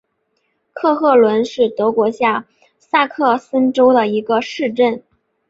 [0.73, 2.47] 克赫伦是德国下
[2.79, 5.03] 萨克森州的一个市镇。